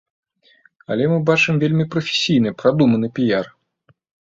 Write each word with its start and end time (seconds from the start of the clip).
Але 0.95 1.03
мы 1.11 1.17
бачым 1.29 1.59
вельмі 1.65 1.85
прафесійны, 1.97 2.55
прадуманы 2.65 3.07
піяр. 3.21 3.45